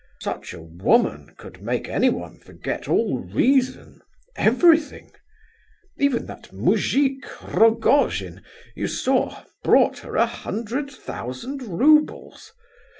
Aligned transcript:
Such 0.23 0.55
a 0.55 0.63
woman 0.63 1.35
could 1.37 1.61
make 1.61 1.87
anyone 1.87 2.39
forget 2.39 2.87
all 2.89 3.19
reason—everything! 3.19 5.11
Even 5.99 6.25
that 6.25 6.51
moujik, 6.51 7.21
Rogojin, 7.43 8.41
you 8.75 8.87
saw, 8.87 9.43
brought 9.63 9.99
her 9.99 10.15
a 10.15 10.25
hundred 10.25 10.89
thousand 10.89 11.61
roubles! 11.61 12.51